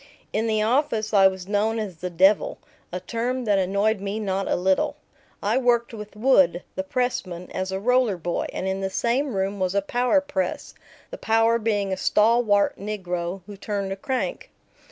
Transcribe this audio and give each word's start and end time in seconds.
In 0.33 0.47
the 0.47 0.63
office 0.63 1.13
I 1.13 1.27
was 1.27 1.47
known 1.47 1.77
as 1.77 1.97
the 1.97 2.09
"devil," 2.09 2.57
a 2.91 2.99
term 2.99 3.45
that 3.45 3.59
annoyed 3.59 3.99
me 4.01 4.19
not 4.19 4.47
a 4.47 4.55
little. 4.55 4.95
I 5.43 5.59
worked 5.59 5.93
with 5.93 6.15
Wood, 6.15 6.63
the 6.73 6.81
pressman, 6.83 7.51
as 7.51 7.71
a 7.71 7.79
roller 7.79 8.17
boy, 8.17 8.47
and 8.51 8.67
in 8.67 8.81
the 8.81 8.89
same 8.89 9.35
room 9.35 9.59
was 9.59 9.75
a 9.75 9.81
power 9.83 10.19
press, 10.19 10.73
the 11.11 11.19
power 11.19 11.59
being 11.59 11.93
a 11.93 11.97
stalwart 11.97 12.79
negro 12.79 13.43
who 13.45 13.55
turned 13.55 13.91
a 13.91 13.95
crank. 13.95 14.49